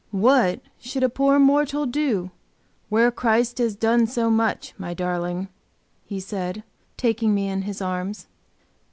[0.09, 2.31] "What should a poor mortal do
[2.89, 5.47] where Christ has done so much, my darling?"
[6.07, 6.63] he said,
[6.97, 8.25] taking me in his arms.